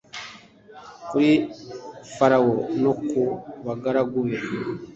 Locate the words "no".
2.83-2.91